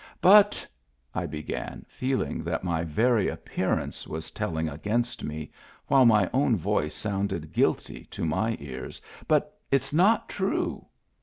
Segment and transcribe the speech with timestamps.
[0.21, 0.65] "But,"
[1.13, 5.51] I began, feeling that my very appear ance was telling against me,
[5.85, 10.87] while my own voice sounded guilty to my ears," but it's not true."